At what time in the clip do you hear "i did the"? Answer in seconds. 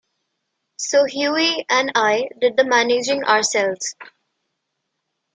1.93-2.63